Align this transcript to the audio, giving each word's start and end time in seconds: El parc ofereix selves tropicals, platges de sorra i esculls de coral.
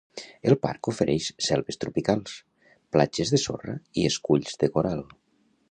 El 0.51 0.55
parc 0.61 0.87
ofereix 0.91 1.27
selves 1.49 1.79
tropicals, 1.85 2.33
platges 2.97 3.35
de 3.35 3.43
sorra 3.47 3.79
i 4.03 4.11
esculls 4.15 4.63
de 4.65 4.75
coral. 4.79 5.07